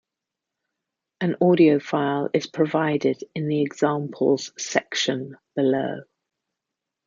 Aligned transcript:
An 1.19 1.35
audio 1.41 1.77
file 1.79 2.31
is 2.33 2.47
provided 2.47 3.23
in 3.35 3.47
the 3.47 3.61
examples 3.61 4.51
section 4.57 5.37
below. 5.55 6.01